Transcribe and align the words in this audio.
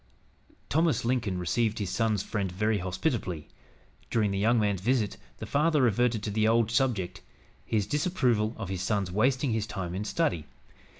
Thomas 0.67 1.05
Lincoln 1.05 1.37
received 1.37 1.77
his 1.77 1.91
son's 1.91 2.23
friend 2.23 2.51
very 2.51 2.79
hospitably. 2.79 3.49
During 4.09 4.31
the 4.31 4.39
young 4.39 4.59
man's 4.59 4.81
visit, 4.81 5.15
the 5.37 5.45
father 5.45 5.79
reverted 5.79 6.23
to 6.23 6.31
the 6.31 6.47
old 6.47 6.71
subject, 6.71 7.21
his 7.63 7.85
disapproval 7.85 8.55
of 8.57 8.69
his 8.69 8.81
son's 8.81 9.11
wasting 9.11 9.51
his 9.51 9.67
time 9.67 9.93
in 9.93 10.03
study. 10.03 10.47